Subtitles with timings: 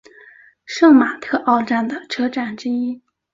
[0.65, 3.03] 圣马特奥站的车站之一。